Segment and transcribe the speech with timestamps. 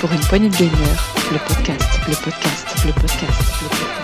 [0.00, 3.94] Pour une poignée de gamer, le podcast, le podcast, le podcast, le podcast.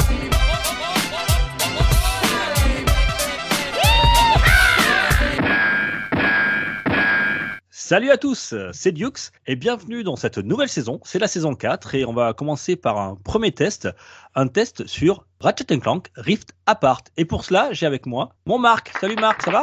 [7.70, 11.00] Salut à tous, c'est Dukes et bienvenue dans cette nouvelle saison.
[11.04, 13.88] C'est la saison 4 et on va commencer par un premier test,
[14.34, 17.02] un test sur Ratchet Clank Rift Apart.
[17.16, 18.92] Et pour cela, j'ai avec moi mon Marc.
[19.00, 19.62] Salut Marc, ça va?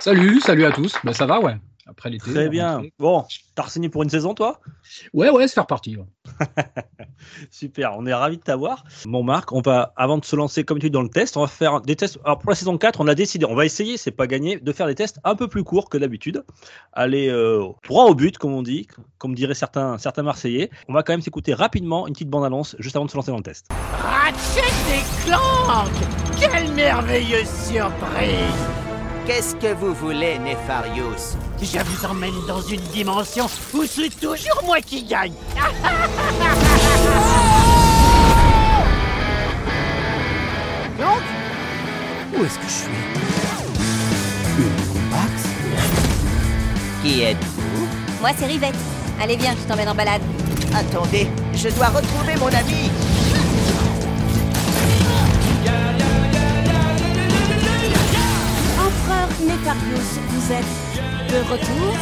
[0.00, 0.94] Salut, salut à tous.
[1.02, 1.56] Ben, ça va, ouais.
[1.88, 2.30] Après l'été.
[2.30, 2.82] Très bien.
[2.98, 4.60] Bon, t'as pour une saison toi?
[5.12, 5.96] Ouais, ouais, c'est faire partie.
[5.96, 6.04] ouais.
[7.50, 8.84] Super, on est ravis de t'avoir.
[9.06, 11.40] Bon Marc, on va, avant de se lancer comme tu dis dans le test, on
[11.40, 12.18] va faire des tests.
[12.24, 14.72] Alors pour la saison 4, on a décidé, on va essayer, c'est pas gagné, de
[14.72, 16.44] faire des tests un peu plus courts que d'habitude.
[16.92, 20.70] Aller euh, droit au but, comme on dit, comme diraient certains, certains Marseillais.
[20.88, 23.38] On va quand même s'écouter rapidement une petite bande-annonce juste avant de se lancer dans
[23.38, 23.68] le test.
[24.02, 24.60] Ratchet
[24.94, 25.90] et Clank
[26.38, 28.77] Quelle merveilleuse surprise
[29.28, 34.80] Qu'est-ce que vous voulez, Nefarius Je vous emmène dans une dimension où c'est toujours moi
[34.80, 35.34] qui gagne.
[40.96, 41.20] Clank
[42.38, 42.88] Où est-ce que je suis?
[44.58, 45.42] Une Max
[47.02, 47.86] Qui êtes-vous?
[48.22, 48.76] Moi, c'est Rivette.
[49.20, 50.22] Allez, viens, je t'emmène en balade.
[50.74, 52.90] Attendez, je dois retrouver mon ami
[59.40, 61.94] Nefarius, vous êtes de retour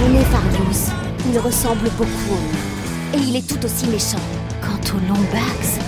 [0.00, 0.90] Le Nefarius,
[1.30, 3.16] il ressemble beaucoup au.
[3.16, 4.18] Et il est tout aussi méchant.
[4.60, 5.78] Quant au Lombax,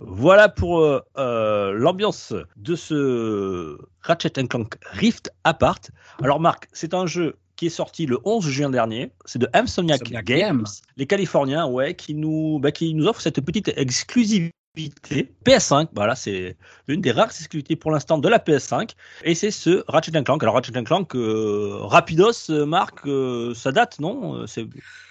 [0.00, 5.80] Voilà pour euh, euh, l'ambiance de ce Ratchet Clank Rift Apart.
[6.22, 9.10] Alors Marc, c'est un jeu qui est sorti le 11 juin dernier.
[9.24, 10.66] C'est de Insomniac Games, Games.
[10.96, 14.52] les Californiens, ouais, qui nous, bah, qui nous offrent cette petite exclusivité.
[14.76, 18.90] PS5, voilà, c'est l'une des rares exclusivités pour l'instant de la PS5,
[19.24, 20.42] et c'est ce Ratchet Clank.
[20.42, 24.36] Alors Ratchet Clank, euh, Rapidos, euh, Marc, euh, ça date, non?
[24.36, 24.66] Euh, C'est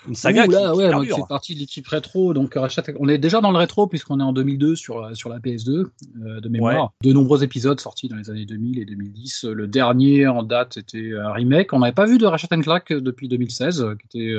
[0.07, 2.34] une saga Ouh qui, là, qui ouais, fait partie de l'équipe rétro.
[2.35, 5.39] Donc, Ratchet- on est déjà dans le rétro puisqu'on est en 2002 sur, sur la
[5.39, 5.88] PS2
[6.23, 6.94] euh, de mémoire.
[7.01, 9.45] De nombreux épisodes sortis dans les années 2000 et 2010.
[9.45, 11.73] Le dernier en date c'était un remake.
[11.73, 14.35] On n'avait pas vu de Ratchet Clank depuis 2016, euh, qui était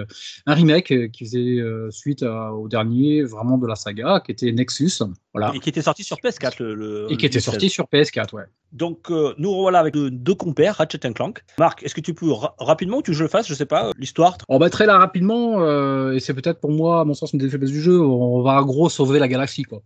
[0.46, 5.02] un remake qui faisait suite à- au dernier vraiment de la saga, qui était Nexus.
[5.34, 5.52] Voilà.
[5.54, 6.56] Et qui était sorti sur PS4.
[6.62, 8.44] Le, le- Et qui était sorti sur PS4, ouais.
[8.72, 11.42] Donc, euh, nous revoilà avec deux, deux compères, Ratchet Clank.
[11.58, 13.54] Marc, est-ce que tu peux ra- rapidement, ou tu veux que je le fasse, je
[13.54, 17.00] sais pas, euh, l'histoire On va très là rapidement, euh, et c'est peut-être pour moi,
[17.00, 18.00] à mon sens, une des faiblesses du jeu.
[18.00, 19.82] On va gros sauver la galaxie, quoi.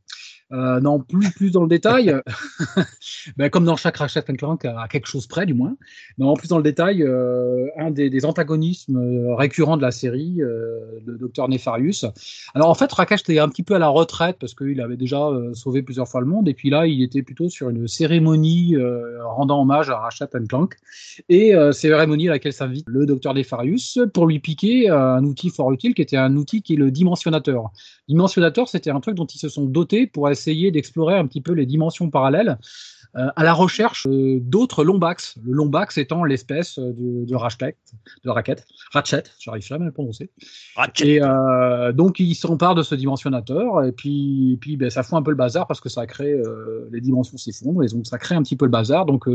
[0.52, 2.14] Euh, non, plus plus dans le détail,
[3.36, 5.76] ben, comme dans chaque Ratchet Clank, à quelque chose près du moins.
[6.20, 10.80] En plus dans le détail, euh, un des, antagonismes euh, récurrents de la série, euh,
[11.06, 12.04] le docteur Nefarius.
[12.54, 15.28] Alors en fait, Rakesh était un petit peu à la retraite parce qu'il avait déjà
[15.28, 18.74] euh, sauvé plusieurs fois le monde, et puis là, il était plutôt sur une cérémonie
[18.76, 20.76] euh, rendant hommage à Ratchet Clank,
[21.28, 25.50] et euh, cérémonie à laquelle s'invite le docteur Nefarius pour lui piquer euh, un outil
[25.50, 27.70] fort utile qui était un outil qui est le dimensionnateur.
[28.08, 31.66] Dimensionnateur, c'était un truc dont ils se sont dotés pour d'explorer un petit peu les
[31.66, 32.58] dimensions parallèles
[33.16, 35.34] euh, à la recherche euh, d'autres Lombax.
[35.44, 37.76] Le Lombax étant l'espèce euh, de, de Ratchet,
[38.22, 40.30] de Racket, Ratchet, j'arrive jamais à le prononcer.
[40.76, 41.14] Ratchet.
[41.14, 45.18] Et euh, donc ils s'emparent de ce dimensionnateur et puis, et puis ben, ça fout
[45.18, 46.40] un peu le bazar parce que ça crée
[46.92, 49.06] les dimensions s'effondrent et donc ça crée un petit peu le bazar.
[49.06, 49.28] Donc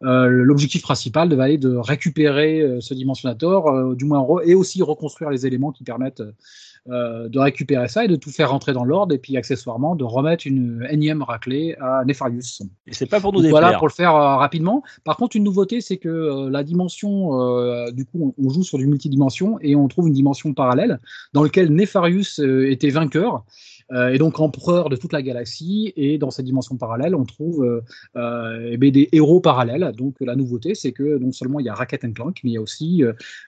[0.00, 5.72] l'objectif principal va être de récupérer ce dimensionnateur, du moins et aussi reconstruire les éléments
[5.72, 6.22] qui permettent
[6.88, 10.04] euh, de récupérer ça et de tout faire rentrer dans l'ordre et puis accessoirement de
[10.04, 12.62] remettre une énième raclée à Nefarius.
[12.86, 14.82] Et c'est pas pour nous Donc voilà pour le faire euh, rapidement.
[15.04, 18.62] Par contre, une nouveauté, c'est que euh, la dimension, euh, du coup, on, on joue
[18.62, 21.00] sur du multidimension et on trouve une dimension parallèle
[21.32, 23.44] dans laquelle Nefarius était vainqueur.
[23.92, 27.64] Euh, et donc empereur de toute la galaxie, et dans cette dimension parallèle, on trouve
[27.64, 27.80] euh,
[28.16, 29.92] euh, eh bien, des héros parallèles.
[29.96, 32.56] Donc la nouveauté, c'est que non seulement il y a Racket Clank, mais il y
[32.56, 33.02] a aussi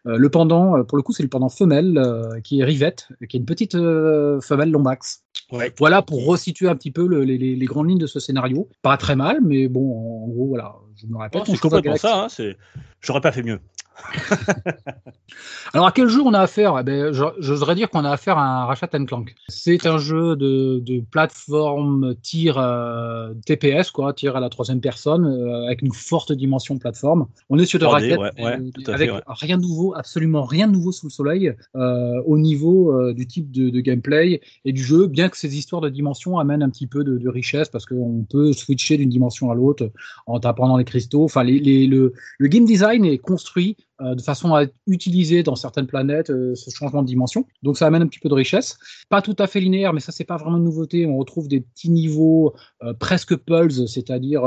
[0.05, 2.01] le pendant, pour le coup, c'est le pendant femelle,
[2.45, 5.25] qui est Rivette, qui est une petite femelle Lombax.
[5.53, 5.73] Ouais.
[5.79, 8.69] Voilà pour resituer un petit peu le- les, grandes lignes de ce scénario.
[8.83, 11.43] Pas très mal, mais bon, en gros, voilà, je me répète.
[11.43, 12.53] Oh, c'est complètement ça, hein,
[13.01, 13.61] j'aurais pas fait mieux.
[15.75, 16.77] Alors, à quel jeu on a affaire?
[16.81, 19.35] Eh ben, J'oserais dire qu'on a affaire à un Ratchet Clank.
[19.49, 25.27] C'est un jeu de, de plateforme tir euh, TPS, quoi, tir à la troisième personne,
[25.27, 27.27] euh, avec une forte dimension plateforme.
[27.51, 29.21] On est sur de 3D, raquettes ouais, ouais, euh, fait, avec ouais.
[29.29, 33.51] rien de nouveau, absolument rien de nouveau sous le soleil euh, au niveau du type
[33.51, 36.87] de, de gameplay et du jeu, bien que ces histoires de dimensions amènent un petit
[36.87, 39.91] peu de, de richesse parce qu'on peut switcher d'une dimension à l'autre
[40.27, 41.25] en tapant dans les cristaux.
[41.25, 45.43] Enfin, les, les- le, le game design est construit euh, de façon à être utilisé
[45.43, 47.47] dans certaines planètes, euh, ce changement de dimension.
[47.65, 48.79] Donc ça amène un petit peu de richesse.
[49.09, 51.05] Pas tout à fait linéaire, mais ça c'est pas vraiment une nouveauté.
[51.07, 52.55] On retrouve des petits niveaux
[52.85, 54.43] euh, presque pulse, c'est-à-dire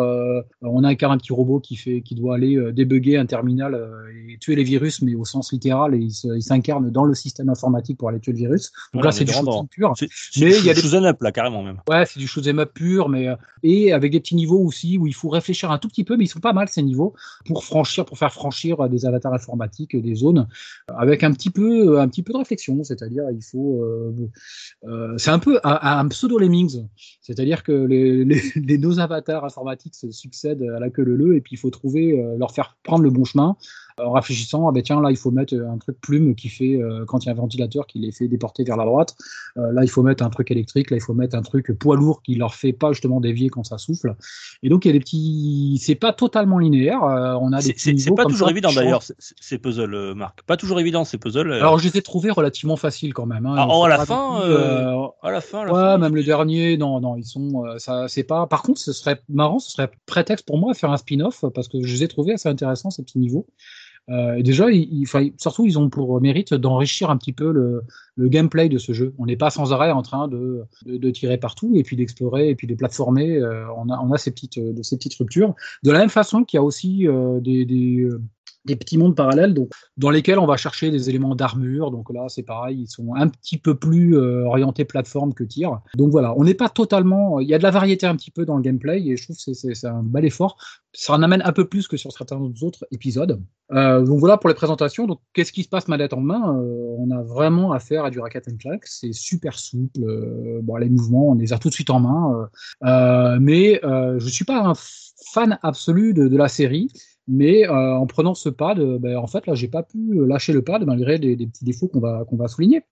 [0.61, 3.79] on incarne un petit robot qui fait, qui doit aller débugger un terminal
[4.29, 7.97] et tuer les virus, mais au sens littéral, et il s'incarne dans le système informatique
[7.97, 8.71] pour aller tuer le virus.
[8.93, 9.93] Donc Voilà, là c'est du shooting pur.
[9.97, 10.07] C'est
[10.39, 11.79] Mais il y a des- shoot'em up là, carrément même.
[11.89, 13.27] Ouais, c'est du shoot'em up pur, mais
[13.63, 16.25] et avec des petits niveaux aussi où il faut réfléchir un tout petit peu, mais
[16.25, 17.13] ils sont pas mal ces niveaux
[17.45, 20.47] pour franchir, pour faire franchir des avatars informatiques, euh, des zones,
[20.89, 22.83] euh, avec un petit peu, un petit peu de réflexion.
[22.83, 24.13] C'est-à-dire, il faut, euh,
[24.85, 26.85] euh, c'est un peu un, un pseudo lemmings,
[27.21, 31.35] c'est-à-dire que les, les, les nos avatars informatiques se succèdent à la queue leu leu,
[31.35, 33.57] et puis il faut trouver, euh, leur faire prendre le bon chemin
[33.97, 37.05] en réfléchissant, ah ben tiens, là, il faut mettre un truc plume qui fait, euh,
[37.05, 39.15] quand il y a un ventilateur qui les fait déporter vers la droite,
[39.57, 41.95] euh, là, il faut mettre un truc électrique, là, il faut mettre un truc poids
[41.95, 44.15] lourd qui leur fait pas justement dévier quand ça souffle.
[44.63, 45.79] Et donc, il y a des petits.
[45.81, 47.03] C'est pas totalement linéaire.
[47.03, 50.41] euh, on a des C'est- pas toujours ça évident d'ailleurs, ces- puzzles, euh, Marc.
[50.43, 51.51] Pas toujours évident ces puzzles.
[51.51, 51.59] euh.
[51.59, 53.45] Alors, je les ai trouvés relativement faciles quand même.
[53.45, 53.55] hein.
[53.57, 56.15] Ah, oh, à la fin, plus, euh, à la fin, à la Ouais, fin, même
[56.15, 58.47] le dernier, non, non, ils sont, ça, c'est pas.
[58.47, 61.67] Par contre, ce serait marrant, ce serait prétexte pour moi à faire un spin-off parce
[61.67, 63.45] que je les ai trouvés assez intéressants ces petits niveaux.
[64.09, 67.83] Euh, déjà, ils- enfin, surtout, ils ont pour mérite d'enrichir un petit peu le,
[68.15, 69.13] le gameplay de ce jeu.
[69.17, 72.55] On n'est pas sans arrêt en train de, de, tirer partout et puis d'explorer et
[72.55, 73.37] puis de platformer.
[73.37, 75.55] euh, on a, on a ces petites, euh, de ces petites ruptures.
[75.83, 78.21] De la même façon qu'il y a aussi euh, des, des, euh,
[78.65, 81.91] des petits mondes parallèles donc, dans lesquels on va chercher des éléments d'armure.
[81.91, 85.79] Donc là, c'est pareil, ils sont un petit peu plus euh, orientés plateforme que tir.
[85.95, 87.39] Donc voilà, on n'est pas totalement.
[87.39, 89.35] Il y a de la variété un petit peu dans le gameplay et je trouve
[89.35, 90.57] que c'est- un bel effort.
[90.93, 93.41] Ça en amène un peu plus que sur certains autres épisodes.
[93.71, 95.07] Euh, donc voilà pour les présentations.
[95.07, 96.55] Donc qu'est-ce qui se passe manette en main?
[96.59, 98.81] Euh, On a vraiment affaire à du racket and clack.
[98.85, 100.01] C'est super souple.
[100.03, 102.47] Euh, bon, les mouvements, on les a tout de suite en main.
[102.83, 104.73] Euh, euh, mais je suis pas un
[105.33, 106.89] fan absolu de, de la série.
[107.31, 109.97] Mais euh, en prenant ce pad, euh, ben, en fait, là, j'ai pas pu
[110.27, 112.83] lâcher le pad malgré des, des petits défauts qu'on va, qu'on va souligner.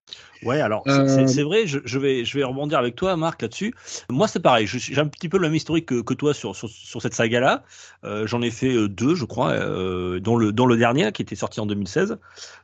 [0.44, 3.42] Ouais, alors c'est- Euh, c'est vrai, je, je vais, je vais rebondir avec toi, Marc,
[3.42, 3.74] là-dessus.
[4.10, 6.70] Moi, c'est pareil, j'ai un petit peu le même historique que, que toi sur, sur,
[6.70, 7.64] sur cette saga-là.
[8.06, 11.22] Euh, J'en ai fait euh, deux, je crois, euh, dont, le, dont le dernier, qui
[11.22, 12.18] était sorti en 2016.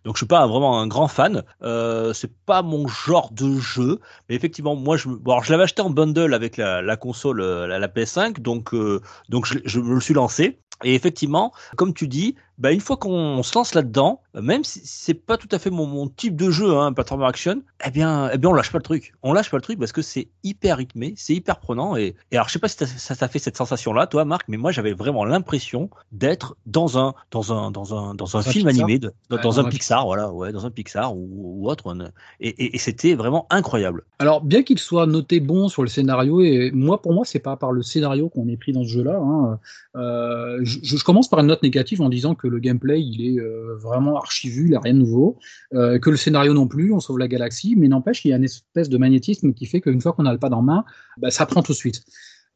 [0.06, 1.44] Donc, je suis pas vraiment un grand fan.
[1.63, 4.00] Euh, c'est pas mon genre de jeu,
[4.30, 6.95] mais effectivement, moi, je, me- bon, alors, je l'avais acheté en bundle avec la, la
[6.98, 10.60] console, euh, la, la PS5, donc, euh, donc je, je me le suis lancé.
[10.83, 15.13] Et effectivement, comme tu dis, bah, une fois qu'on se lance là-dedans, même si c'est
[15.13, 18.38] pas tout à fait mon, mon type de jeu, hein, platformer action, eh bien, eh
[18.38, 19.13] bien, on lâche pas le truc.
[19.24, 21.96] On lâche pas le truc parce que c'est hyper rythmé, c'est hyper prenant.
[21.96, 24.57] Et, et alors, je sais pas si ça t'a fait cette sensation-là, toi, Marc, mais
[24.57, 28.68] moi, j'avais vraiment l'impression d'être dans un, dans un, dans un, dans un un film
[28.68, 28.86] Pixar.
[28.86, 31.30] animé, de- dans, Ouais, dans dans un un Pixar, voilà, ouais, dans un Pixar ou,
[31.62, 31.96] ou autre.
[32.40, 34.04] Et, et, et c'était vraiment incroyable.
[34.19, 37.56] Alors, bien qu'il soit noté bon sur le scénario, et moi, pour moi, c'est pas
[37.58, 39.18] par le scénario qu'on est pris dans ce jeu-là.
[39.18, 39.60] hein.
[39.96, 43.40] Euh, je, je commence par une note négative en disant que le gameplay, il est
[43.40, 45.38] euh, vraiment archi-vu, il n'y a rien de nouveau,
[45.74, 48.38] euh, que le scénario non plus, on sauve la galaxie, mais n'empêche qu'il y a
[48.38, 50.86] une espèce de magnétisme qui fait qu'une fois qu'on a le pad en main,
[51.18, 52.04] bah, ça prend tout de suite.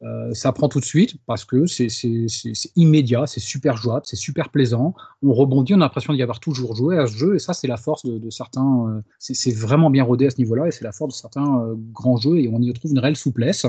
[0.02, 1.88] Euh, ça prend tout de suite parce que c'est
[2.78, 4.94] immédiat, c'est super jouable, c'est super plaisant.
[5.22, 7.68] On rebondit, on a l'impression d'y avoir toujours joué à ce jeu, et ça, c'est
[7.68, 9.04] la force de, certains.
[9.18, 12.38] c'est vraiment bien rodé à ce niveau-là, et c'est la force de certains grands jeux,
[12.38, 13.66] et on y retrouve une réelle souplesse.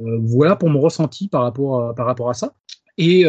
[0.00, 2.54] Voilà pour mon ressenti par rapport à, ça.
[2.98, 3.24] Et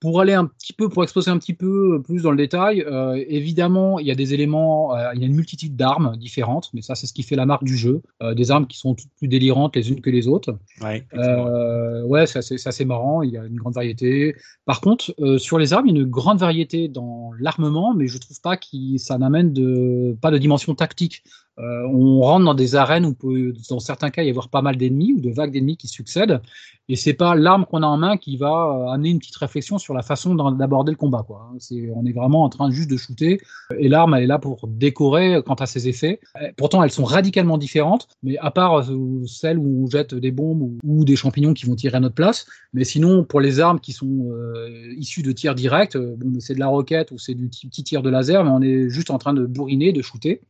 [0.00, 3.22] pour aller un petit peu, pour exposer un petit peu plus dans le détail, euh,
[3.28, 6.82] évidemment, il y a des éléments, euh, il y a une multitude d'armes différentes, mais
[6.82, 8.02] ça, c'est ce qui fait la marque du jeu.
[8.22, 10.58] Euh, des armes qui sont toutes plus délirantes les unes que les autres.
[10.82, 11.06] Ouais.
[11.14, 13.22] Euh, ouais, c'est assez, c'est assez marrant.
[13.22, 14.36] Il y a une grande variété.
[14.66, 18.06] Par contre, euh, sur les armes, il y a une grande variété dans l'armement, mais
[18.06, 18.66] je trouve pas que
[18.98, 21.22] ça n'amène de pas de dimension tactique.
[21.58, 24.76] Euh, on rentre dans des arènes où peut, dans certains cas, y avoir pas mal
[24.76, 26.40] d'ennemis ou de vagues d'ennemis qui succèdent,
[26.88, 28.46] et c'est pas l'arme qu'on a en main qui va
[28.86, 31.24] euh, amener une petite réflexion sur la façon d'aborder le combat.
[31.26, 31.50] Quoi.
[31.94, 33.40] On est vraiment en train juste de shooter,
[33.76, 36.20] et l'arme, elle est là pour décorer quant à ses effets.
[36.40, 40.30] Euh, Pourtant, elles sont radicalement différentes, mais à part euh, celles où on jette des
[40.30, 43.80] bombes ou, des champignons qui vont tirer à notre place, mais sinon, pour les armes
[43.80, 47.34] qui sont euh, issues de tirs directs, euh, bon, c'est de la roquette ou c'est
[47.34, 50.42] du petit tir de laser, mais on est juste en train de bourriner, de shooter.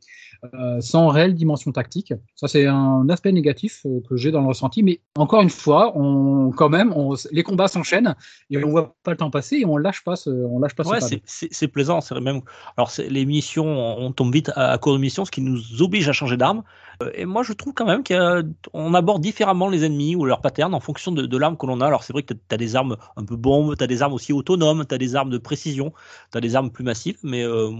[0.53, 2.13] Euh, sans réelle dimension tactique.
[2.35, 4.83] Ça, c'est un aspect négatif euh, que j'ai dans le ressenti.
[4.83, 8.15] Mais encore une fois, on, quand même, on, les combats s'enchaînent
[8.49, 10.87] et on voit pas le temps passer et on lâche pas ce, on lâche pas
[10.87, 12.01] Ouais, c'est- plaisant.
[12.01, 12.41] C'est même.
[12.77, 16.07] Alors, les missions, on tombe vite à, à court de missions, ce qui nous oblige
[16.07, 16.63] à changer d'arme.
[17.03, 20.73] Euh, Et moi, je trouve quand même qu'on aborde différemment les ennemis ou leurs patterns
[20.73, 21.87] en fonction de, de l'arme que l'on a.
[21.87, 24.13] Alors, c'est vrai que tu as des armes un peu bombes, tu as des armes
[24.13, 25.93] aussi autonomes, tu as des armes de précision,
[26.31, 27.71] tu as des armes plus massives, mais euh,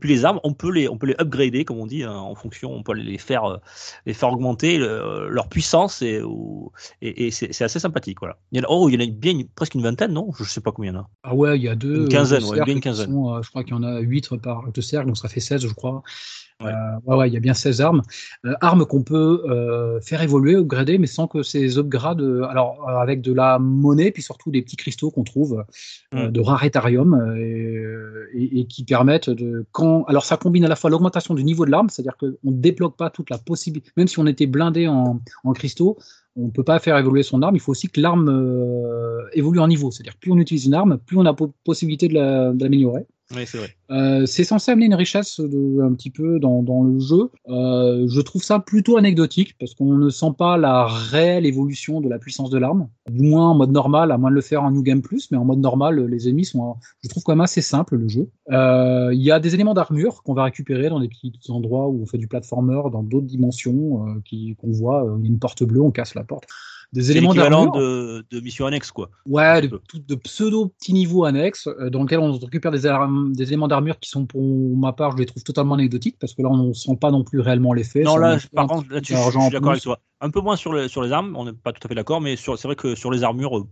[0.00, 2.34] puis les armes, on peut les, on peut les upgrader, comme on dit, hein, en
[2.34, 3.56] fonction on peut les faire, euh,
[4.06, 8.18] les faire augmenter le- leur puissance et, ou- et, et c'est assez sympathique.
[8.20, 8.38] Voilà.
[8.52, 10.30] Il y en a, oh, il y en a bien presque une vingtaine, non?
[10.38, 11.08] Je sais pas combien il y en a.
[11.22, 12.02] Ah ouais, il y a deux.
[12.02, 13.06] Une quinzaine, ouais, bien une qui quinzaine.
[13.10, 15.40] sont, euh, je crois qu'il y en a 8 par de cercle, donc ça fait
[15.40, 16.02] 16, je crois.
[16.60, 16.72] Ouais.
[16.72, 18.02] Euh, ouais, ouais, il y a bien 16 armes.
[18.44, 23.20] Euh, armes qu'on peut euh, faire évoluer, upgrader, mais sans que ces upgrades, alors avec
[23.20, 25.64] de la monnaie, puis surtout des petits cristaux qu'on trouve
[26.14, 26.32] euh, Mm.
[26.32, 30.02] de rarétarium et, euh, et- et qui permettent de quand.
[30.04, 32.96] Alors ça combine à la fois l'augmentation du niveau de l'arme, c'est-à-dire qu'on ne débloque
[32.96, 35.96] pas toute la possibilité, même si on était blindé en, en cristaux,
[36.34, 37.54] on ne peut pas faire évoluer son arme.
[37.56, 40.98] Il faut aussi que l'arme euh, évolue en niveau, c'est-à-dire plus on utilise une arme,
[40.98, 43.06] plus on a po- possibilité de la- de l'améliorer.
[43.36, 43.76] Oui, c'est vrai.
[43.90, 47.30] Euh, c'est censé amener une richesse de, un petit peu dans, dans le jeu.
[47.48, 52.08] Euh, je trouve ça plutôt anecdotique parce qu'on ne sent pas la réelle évolution de
[52.08, 52.88] la puissance de l'arme.
[53.10, 55.36] Du moins en mode normal, à moins de le faire en New Game Plus, mais
[55.36, 58.30] en mode normal, les ennemis sont, je trouve quand même assez simple le jeu.
[58.50, 62.00] Euh, Il y a des éléments d'armure qu'on va récupérer dans des petits endroits où
[62.02, 65.04] on fait du platformer, dans d'autres dimensions euh, qui qu'on voit.
[65.04, 66.44] euh, Il y a une porte bleue, on casse la porte.
[66.92, 67.82] Des éléments l'équivalent d'armure.
[67.82, 69.10] de, de mission annexe, quoi.
[69.26, 72.86] Ouais, de, de pseudo petits niveaux annexes euh, dans lesquels on récupère des,
[73.42, 74.42] éléments d'armure qui sont pour
[74.76, 77.24] ma part, je les trouve totalement anecdotiques parce que là on ne sent pas non
[77.24, 78.02] plus réellement l'effet.
[78.02, 80.00] Non, là, par contre, là-dessus, je, suis d'accord avec toi.
[80.20, 82.22] Un peu moins sur, le- sur les armes, on n'est pas tout à fait d'accord,
[82.22, 83.68] mais c'est vrai que sur les armures, euh,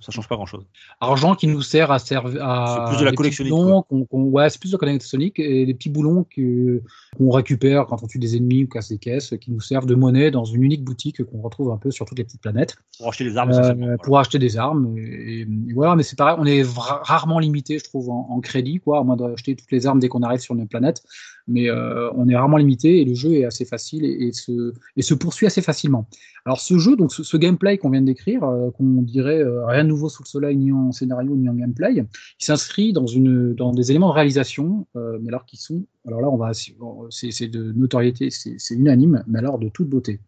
[0.00, 0.64] ça change pas grand-chose.
[1.00, 2.86] Argent qui nous sert à servir à.
[2.86, 5.66] C'est plus de la des boulons qu'on- qu'on- ouais, c'est plus de la collectionnite et
[5.66, 6.82] des petits boulons que-
[7.16, 9.94] qu'on récupère quand on tue des ennemis ou casse des caisses qui nous servent de
[9.94, 12.76] monnaie dans une unique boutique qu'on retrouve un peu sur toutes les petites planètes.
[12.98, 13.98] Pour acheter les armes, Euh, voilà.
[13.98, 14.96] pour acheter des armes.
[14.98, 18.78] Et, et voilà, mais c'est pareil, on est rarement limité, je trouve, en, en crédit,
[18.80, 21.02] quoi, à moins d'acheter toutes les armes dès qu'on arrive sur une planète.
[21.48, 24.72] Mais euh, on est rarement limité et le jeu est assez facile et, et se,
[24.96, 26.08] et se poursuit assez facilement.
[26.44, 29.64] Alors ce jeu, donc ce, ce gameplay qu'on vient de décrire, euh, qu'on dirait euh,
[29.66, 32.06] rien de nouveau sous le soleil, ni en scénario, ni en gameplay, il
[32.38, 36.28] s'inscrit dans, une, dans des éléments de réalisation, euh, mais alors qui sont, alors là
[36.30, 40.20] on va, c'est c'est de notoriété, c'est c'est unanime, mais alors de toute beauté.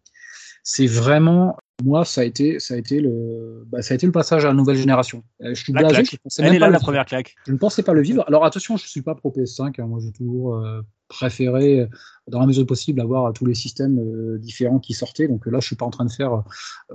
[0.63, 4.11] C'est vraiment moi, ça a été, ça a été le, bah, ça a été le
[4.11, 5.23] passage à la nouvelle génération.
[5.41, 6.11] Euh, je suis La blasé, claque.
[6.11, 6.85] je pensais Elle même est pas là, le la vivre.
[6.85, 7.35] première claque.
[7.47, 8.23] Je ne pensais pas le vivre.
[8.27, 9.79] Alors attention, je suis pas pro PS5.
[9.81, 9.87] hein.
[9.87, 11.87] Moi, j'ai toujours euh, préféré, euh,
[12.27, 15.27] dans la mesure du possible, avoir tous les systèmes euh, différents qui sortaient.
[15.27, 16.43] Donc euh, là, je suis pas en train de faire.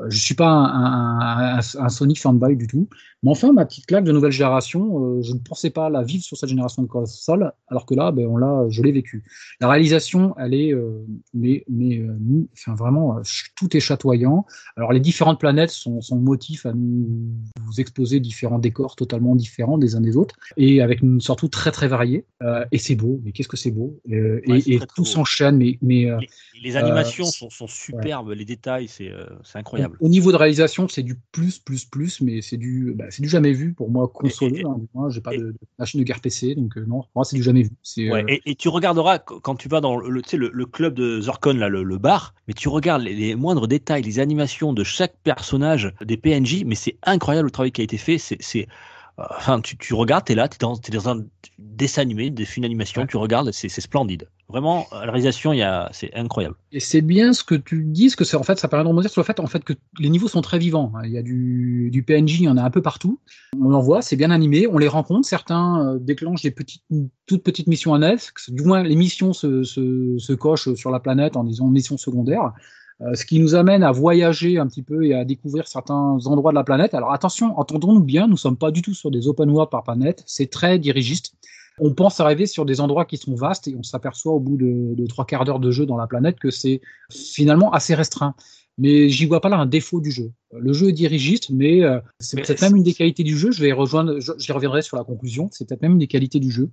[0.09, 2.89] je suis pas un, un, un, Sonic fanboy du tout.
[3.23, 6.37] Mais enfin, ma petite claque de nouvelle génération, je ne pensais pas la vivre sur
[6.37, 9.25] cette génération de console, alors que là, ben, on l'a, je l'ai vécu.
[9.61, 10.75] La réalisation, elle est,
[11.33, 12.03] mais, mais,
[12.53, 13.17] enfin vraiment,
[13.57, 14.45] tout est chatoyant.
[14.77, 17.33] Alors les différentes planètes sont, sont motifs à nous
[17.65, 21.71] vous exposer différents décors totalement différents des uns des autres et avec une surtout très
[21.71, 22.27] très variée.
[22.43, 24.01] Euh, et c'est beau, mais qu'est-ce que c'est beau?
[24.11, 27.31] Euh, Ouais, Et, et très, très tout s'enchaîne, mais, mais euh, Les, les animations euh,
[27.31, 29.13] sont, sont superbes, les détails, c'est
[29.55, 29.97] incroyable.
[30.01, 33.53] au niveau de réalisation, c'est du plus plus plus, mais c'est du bah, du jamais
[33.53, 36.55] vu pour moi et- hein, moins, j'ai pas et- de, de machine de guerre PC,
[36.55, 37.71] donc non, pour moi c'est du jamais vu.
[38.11, 41.21] Ouais, et, et tu regarderas qu- quand tu vas dans le, le, le club de
[41.21, 44.85] Zorkon, là, le, le bar, mais tu regardes les, les moindres détails, les animations de
[44.85, 48.19] chaque personnage des PNJ, mais c'est incroyable le travail qui a été fait.
[48.19, 48.37] C'est,
[49.19, 51.25] enfin, tu, tu regardes, t'es là, t'es dans, t'es dans un
[51.59, 53.07] dessin animé, des films d'animation, Ouais.
[53.07, 54.29] tu regardes, c'est, c'est splendide.
[54.49, 56.55] Vraiment, à la réalisation, il y a, c'est incroyable.
[56.71, 58.89] Et c'est bien ce que tu dis, ce que c'est en fait, ça permet de
[58.89, 60.93] rebondir sur le fait en fait que les niveaux sont très vivants.
[61.05, 63.21] Il y a du, du PNJ, il y en a un peu partout.
[63.59, 65.27] On en voit, c'est bien animé, on les rencontre.
[65.27, 66.85] Certains euh, déclenchent des petites,
[67.27, 68.51] toutes petites missions annexes.
[68.51, 72.53] Du moins, les missions se, se, se cochent sur la planète en disant missions secondaires.
[73.01, 76.53] Euh, ce qui nous amène à voyager un petit peu et à découvrir certains endroits
[76.53, 76.95] de la planète.
[76.95, 80.23] Alors attention, entendons-nous bien, nous sommes pas du tout sur des open world par planète,
[80.27, 81.35] c'est très dirigiste.
[81.81, 84.95] On pense arriver sur des endroits qui sont vastes et on s'aperçoit au bout de,
[84.95, 88.37] de trois quarts d'heure de jeu dans la planète que c'est finalement assez restreint.
[88.79, 90.33] Mais j'y vois pas là un défaut du jeu.
[90.53, 93.51] Le jeu est dirigiste, mais euh, c'est peut-être même une des qualités du jeu.
[93.51, 95.49] Je vais rejoindre, j'y reviendrai sur la conclusion.
[95.53, 96.71] C'est peut-être même une des qualités du jeu.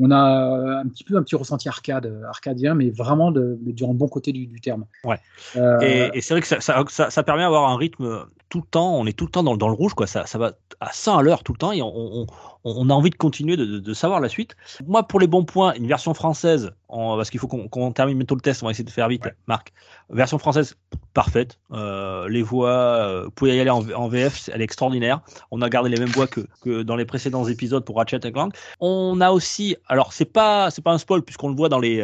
[0.00, 3.72] On a un petit peu un petit ressenti arcade, euh, arcadien, mais vraiment de, mais
[3.72, 4.84] du bon côté du, du terme.
[5.04, 5.18] Ouais.
[5.56, 8.58] Euh, Et, et c'est vrai que ça, ça, ça, ça permet d'avoir un rythme tout
[8.60, 10.06] le temps, on est tout le temps dans, le- dans le rouge, quoi.
[10.06, 12.26] Ça, ça va à 100 à l'heure tout le temps et on, on,
[12.64, 14.56] on a envie de continuer de, de, de savoir la suite.
[14.86, 18.34] Moi, pour les bons points, une version française, en- parce qu'il faut qu'on termine bientôt
[18.34, 19.72] le test, on va essayer de faire vite, Marc.
[20.10, 20.74] Version française,
[21.14, 21.58] parfaite.
[21.72, 25.20] Euh, les voix, euh, vous pouvez y aller en, en VF, elle est extraordinaire.
[25.50, 28.32] On a gardé les mêmes voix que, que dans les précédents épisodes pour Ratchet et
[28.32, 28.54] Clank.
[28.80, 32.00] On a aussi, alors c'est pas c'est pas un spoil puisqu'on le voit dans les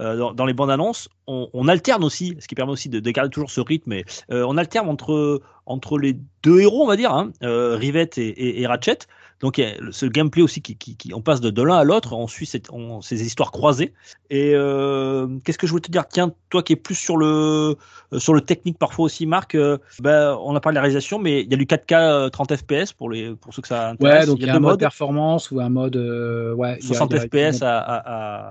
[0.00, 3.00] euh, dans, dans les bandes annonces, on, on alterne aussi, ce qui permet aussi de,
[3.00, 3.92] de garder toujours ce rythme.
[3.92, 8.28] Et, euh, on alterne entre entre les deux héros, on va dire, hein, Rivette et,
[8.28, 8.98] et, et Ratchet.
[9.40, 11.76] Donc il y a ce gameplay aussi qui, qui, qui- on passe de, de l'un
[11.76, 13.94] à l'autre, on suit cette, on- ces histoires croisées.
[14.28, 16.06] Et euh, qu'est-ce que je voulais te dire?
[16.08, 17.76] Tiens, toi qui es plus sur le
[18.12, 19.54] euh, sur le technique parfois aussi, Marc.
[19.54, 22.28] euh, ben, on a parlé de la réalisation, mais il y a du 4K euh,
[22.28, 24.20] 30 FPS pour les pour ceux que ça intéresse.
[24.20, 26.84] Ouais, donc il y a, deux un mode performance ou un mode euh, ouais, il
[26.84, 27.96] y a- 60 il y a- FPS à, à,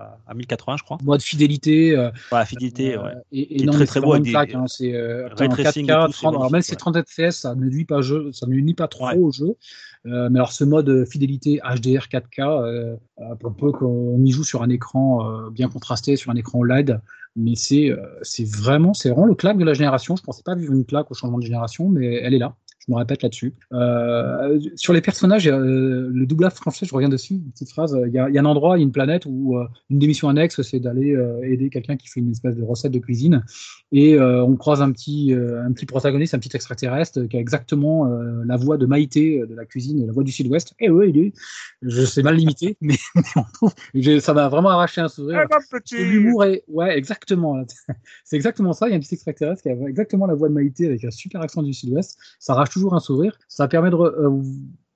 [0.08, 0.98] à, à 1080, je crois.
[1.04, 1.96] mode fidélité.
[1.96, 2.98] euh, Voilà, fidélité.
[2.98, 3.14] ouais.
[3.32, 5.88] Et, et non, très, très beau des- claque, hein, c'est euh, ray en tracing et
[5.94, 8.02] 4K, tout, c'est 30, alors même si magnifique, c'est 30 FPS, ça ne nuit pas
[8.02, 9.16] jeu, ça ne nuit pas trop Ouais.
[9.18, 9.56] au jeu.
[10.06, 14.44] Euh, mais alors ce mode fidélité HDR 4K, euh, euh, pour peu qu'on y joue
[14.44, 17.02] sur un écran euh, bien contrasté, sur un écran LED,
[17.36, 20.16] mais c'est euh, c'est vraiment c'est le claque de la génération.
[20.16, 22.56] Je pensais pas vivre une claque au changement de génération, mais elle est là.
[22.90, 23.54] Je me répète là-dessus.
[23.72, 27.96] Euh, sur les personnages, euh, le doublage français, je reviens dessus, une petite phrase.
[28.08, 29.68] Il y a, il y a un endroit, il y a une planète où euh,
[29.92, 32.92] une des missions annexes, c'est d'aller euh, aider quelqu'un qui fait une espèce de recette
[32.92, 33.44] de cuisine.
[33.92, 38.56] Et on croise un petit, un petit protagoniste, un petit extraterrestre qui a exactement la
[38.56, 40.74] voix de Maïté de la cuisine, la voix du Sud-Ouest.
[40.80, 41.34] Et oui, il est,
[41.82, 45.40] je sais mal limité, mais, mais on trouve, j'ai- ça m'a vraiment arraché un sourire.
[45.98, 47.64] Et L'humour est, ouais, exactement.
[48.24, 48.88] C'est exactement ça.
[48.88, 51.12] Il y a un petit extraterrestre qui a exactement la voix de Maïté avec un
[51.12, 52.18] super accent du Sud-Ouest.
[52.38, 53.38] Ça arrache un sourire.
[53.48, 54.42] Ça permet de, euh,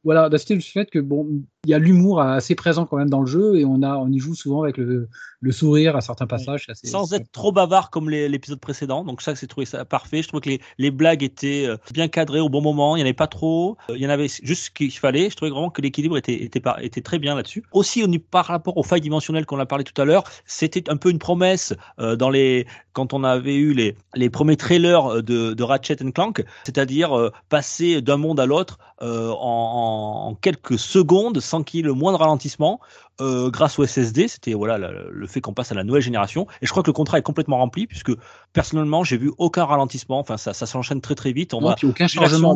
[0.04, 1.28] voilà, d'assister le fait que bon,
[1.66, 4.12] il y a l'humour assez présent quand même dans le jeu et on a, on
[4.12, 5.08] y joue souvent avec le,
[5.40, 6.66] le sourire à certains passages.
[6.70, 9.06] assez- sans être trop bavard comme l'épisode précédent.
[9.06, 10.22] Donc ça, c'est trouvé ça parfait.
[10.22, 12.96] Je trouve que les, les blagues étaient euh, bien cadrées au bon moment.
[12.96, 13.78] Il n'y en avait pas trop.
[13.90, 15.30] Euh, Il y en avait juste ce qu'il fallait.
[15.30, 17.64] Je trouvais vraiment que l'équilibre était, était, était très bien là-dessus.
[17.72, 20.90] Aussi, on y- par rapport aux failles dimensionnelles qu'on a parlé tout à l'heure, c'était
[20.90, 25.24] un peu une promesse euh, dans les quand on avait eu les, les premiers trailers
[25.24, 29.93] de, de Ratchet Clank, c'est-à-dire euh, passer d'un monde à l'autre euh, en, en
[30.42, 32.80] quelques secondes sans qu'il y ait le moindre ralentissement
[33.22, 34.28] euh, grâce au SSD.
[34.28, 36.48] C'était voilà le, le fait qu'on passe à la nouvelle génération.
[36.62, 38.12] Et je crois que le contrat est complètement rempli puisque
[38.54, 40.20] personnellement, j'ai vu aucun ralentissement.
[40.20, 41.54] Enfin, ça, ça s'enchaîne très très vite.
[41.54, 42.08] On Non, va, puis aucun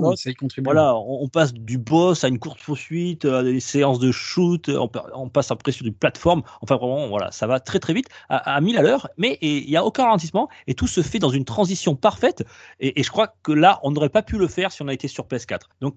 [0.10, 0.66] mode, ça y contribue.
[0.66, 4.70] voilà, on, on passe du boss à une courte poursuite, à des séances de shoot,
[4.70, 6.44] on, pa- on passe après sur du plateforme.
[6.62, 9.66] Enfin, vraiment, voilà, ça va très très vite à, à 1000 à l'heure, mais il
[9.68, 12.44] n'y a aucun ralentissement et tout se fait dans une transition parfaite.
[12.80, 14.94] Et, et je crois que là, on n'aurait pas pu le faire si on a
[14.94, 15.62] été sur PS4.
[15.82, 15.96] Donc,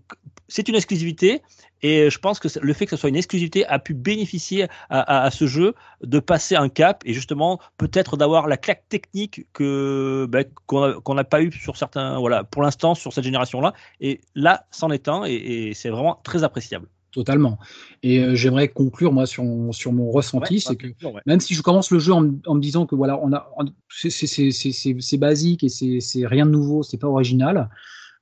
[0.48, 1.42] c'est une exclusivité
[1.82, 5.00] et je pense que le fait que ce soit une exclusivité a pu bénéficier à,
[5.00, 9.46] à- à ce jeu de passer un cap et justement peut-être d'avoir la claque technique
[9.52, 13.72] que ben, qu'on n'a pas eu sur certains voilà pour l'instant sur cette génération là
[14.00, 15.34] et là c'en est un et,
[15.68, 16.86] et c'est vraiment très appréciable.
[17.12, 17.58] Totalement.
[18.04, 21.20] Et euh, j'aimerais conclure moi sur, sur mon ressenti, Ouais, c'est que ouais, ouais.
[21.26, 23.50] même si je commence le jeu en, me- en me disant que voilà, on a,
[23.88, 27.68] c'est- basique et c'est c'est rien de nouveau, c'est pas original.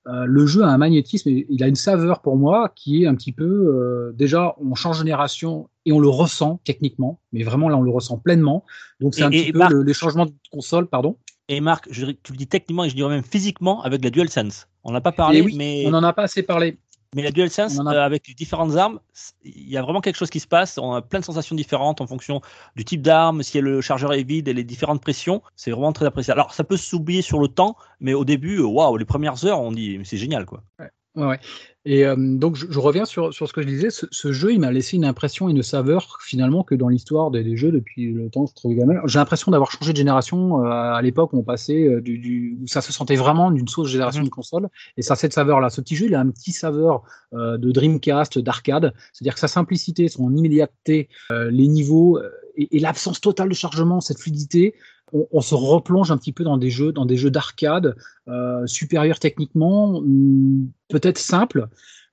[0.08, 3.14] Euh, le jeu a un magnétisme, il a une saveur pour moi qui est un
[3.14, 7.68] petit peu euh, déjà on change de génération et on le ressent techniquement, mais vraiment
[7.68, 8.64] là on le ressent pleinement.
[9.00, 11.16] Donc c'est un et petit peu le- les changements de console, pardon.
[11.50, 14.68] Et Marc, je, tu le dis techniquement et je dirais même physiquement avec la DualSense.
[14.84, 16.78] On n'a pas parlé, oui, mais on n'en a pas assez parlé.
[17.14, 19.00] Mais la DualSense, a- euh, avec les différentes armes,
[19.42, 20.76] il y a vraiment quelque chose qui se passe.
[20.78, 22.42] On a plein de sensations différentes en fonction
[22.76, 25.42] du type d'arme, si le chargeur est vide et les différentes pressions.
[25.56, 26.40] C'est vraiment très appréciable.
[26.40, 29.60] Alors, ça peut s'oublier sur le temps, mais au début, euh, waouh, les premières heures,
[29.60, 30.62] on dit, c'est génial, quoi.
[30.78, 30.90] Ouais,
[31.26, 31.38] ouais.
[31.84, 33.88] Et euh, donc, je, je reviens sur, sur ce que je disais.
[33.88, 37.30] Ce, ce jeu, il m'a laissé une impression et une saveur, finalement, que dans l'histoire
[37.30, 39.00] des, des jeux depuis le temps que je trouve gamin.
[39.06, 42.58] J'ai l'impression d'avoir changé de génération euh, à l'époque où on passait euh, du, du,
[42.62, 44.26] où ça se sentait vraiment d'une sauce génération Mhm.
[44.26, 44.68] de console.
[44.98, 45.70] Et ça, cette saveur-là.
[45.70, 48.92] Ce petit jeu, il a un petit saveur euh, de Dreamcast, d'arcade.
[49.12, 53.54] C'est-à-dire que sa simplicité, son immédiateté, euh, les niveaux euh, et, et l'absence totale de
[53.54, 54.74] chargement, cette fluidité,
[55.12, 57.96] on, se replonge un petit peu dans des jeux, dans des jeux d'arcade
[58.28, 61.68] euh, supérieurs techniquement, hum, peut-être simples.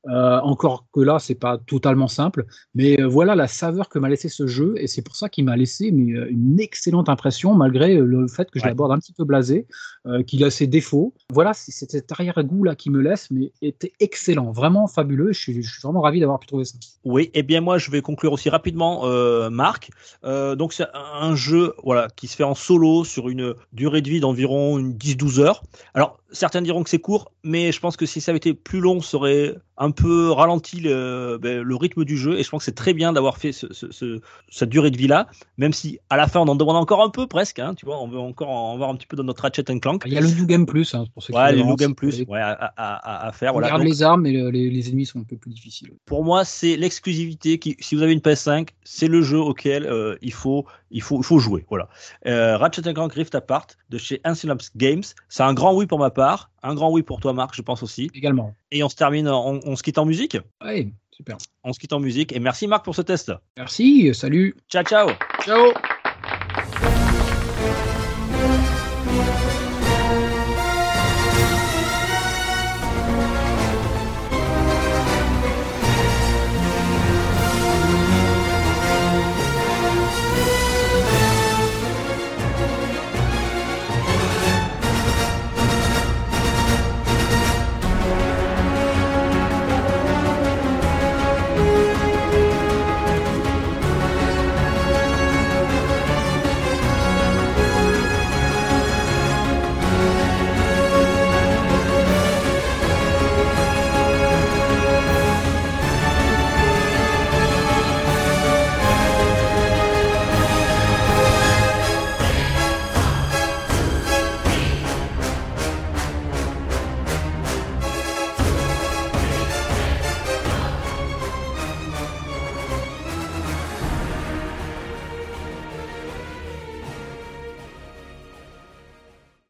[0.08, 4.08] Euh, encore que là, c'est pas totalement simple, mais euh, voilà la saveur que m'a
[4.10, 7.56] laissé ce jeu, et c'est pour ça qu'il m'a laissé mais, euh, une excellente impression,
[7.56, 8.70] malgré le fait que je Ouais.
[8.70, 9.66] l'aborde un petit peu blasé,
[10.06, 11.14] euh, qu'il a ses défauts.
[11.34, 15.34] Voilà, c'est cet arrière-goût là qui me laisse, mais était excellent, vraiment fabuleux.
[15.34, 16.78] Je suis, je suis vraiment ravi d'avoir pu trouver ça.
[17.04, 19.90] Oui, et bien moi je vais conclure aussi rapidement, euh, Marc.
[20.24, 24.20] Donc c'est un jeu voilà qui se fait en solo sur une durée de vie
[24.20, 25.64] d'environ une 10-12 heures.
[25.94, 28.80] Alors certains diront que c'est court, mais je pense que si ça avait été plus
[28.82, 32.38] long, ça aurait un peu ralenti le, ben, le rythme du jeu.
[32.40, 34.98] Et je pense que c'est très bien d'avoir fait ce, ce- ce- cette durée de
[34.98, 37.60] vie là, même si à la fin on en demande encore un peu presque.
[37.60, 39.80] Hein, tu vois, on veut encore en voir un petit peu dans notre Ratchet and
[39.80, 40.04] Clank.
[40.06, 41.76] Il y a le New Game Plus, hein, pour ceux qui Ouais, le veulent, New
[41.76, 43.52] Game Plus, ouais, à, à- à- à faire.
[43.52, 43.68] On Voilà.
[43.70, 45.92] garde Donc, les armes, mais le- les, les ennemis sont un peu plus difficiles.
[46.06, 50.16] pour moi, c'est l'exclusivité qui, si vous avez une PS5, c'est le jeu auquel euh,
[50.22, 51.66] il faut, il faut, il faut jouer.
[51.70, 51.90] Voilà.
[52.28, 56.10] Euh, Ratchet Clank Rift Apart de chez Synapse Games, c'est un grand oui pour ma
[56.10, 58.10] part, un grand oui pour toi, Marc, je pense aussi.
[58.14, 58.54] Également.
[58.72, 60.38] Et on se termine, on, on se quitte en musique.
[60.64, 61.38] Ouais, super.
[61.64, 62.34] On se quitte en musique.
[62.34, 63.32] Et merci Marc pour ce test.
[63.58, 64.56] Merci, salut.
[64.70, 65.10] Ciao, ciao.
[65.44, 65.72] Ciao.